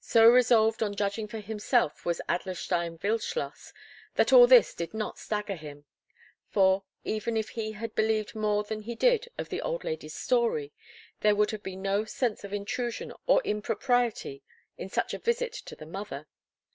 So 0.00 0.26
resolved 0.26 0.82
on 0.82 0.94
judging 0.96 1.28
for 1.28 1.38
himself 1.38 2.06
was 2.06 2.22
Adlerstein 2.30 2.96
Wildschloss 3.02 3.74
that 4.14 4.32
all 4.32 4.46
this 4.46 4.72
did 4.72 4.94
not 4.94 5.18
stagger 5.18 5.54
him; 5.54 5.84
for, 6.48 6.84
even 7.04 7.36
if 7.36 7.50
he 7.50 7.72
had 7.72 7.94
believed 7.94 8.34
more 8.34 8.64
than 8.64 8.80
he 8.80 8.94
did 8.94 9.28
of 9.36 9.50
the 9.50 9.60
old 9.60 9.84
lady's 9.84 10.14
story, 10.14 10.72
there 11.20 11.36
would 11.36 11.50
have 11.50 11.62
been 11.62 11.82
no 11.82 12.06
sense 12.06 12.42
of 12.42 12.54
intrusion 12.54 13.12
or 13.26 13.42
impropriety 13.44 14.42
in 14.78 14.88
such 14.88 15.12
a 15.12 15.18
visit 15.18 15.52
to 15.52 15.76
the 15.76 15.84
mother. 15.84 16.26